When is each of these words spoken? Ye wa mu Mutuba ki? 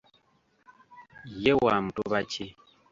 Ye 1.41 1.51
wa 1.63 1.73
mu 1.79 1.83
Mutuba 1.85 2.19
ki? 2.31 2.45